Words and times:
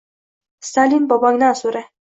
—Stalin 0.69 1.07
bobongdan 1.13 1.59
so’ra!.. 1.65 1.89